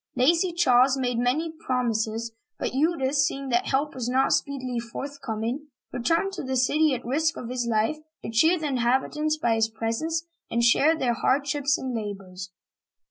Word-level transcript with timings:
Lazy 0.15 0.51
Charles 0.51 0.97
made 0.97 1.19
many 1.19 1.51
prom 1.51 1.91
ises, 1.91 2.31
but 2.57 2.73
Eudes, 2.73 3.17
seeing 3.19 3.49
that 3.49 3.67
help 3.67 3.93
was 3.93 4.09
not 4.09 4.31
speedily 4.33 4.79
forth 4.79 5.21
coming, 5.21 5.67
returned 5.93 6.33
to 6.33 6.41
the 6.41 6.55
city 6.55 6.95
at 6.95 7.03
the 7.03 7.07
risk 7.07 7.37
of 7.37 7.49
his 7.49 7.67
life, 7.67 7.99
to 8.23 8.31
cheer 8.31 8.57
the 8.57 8.65
inhabitants 8.65 9.37
by 9.37 9.53
his 9.53 9.69
presence 9.69 10.25
and 10.49 10.63
share 10.63 10.97
their 10.97 11.13
hardships 11.13 11.77
and 11.77 11.93
labors. 11.93 12.49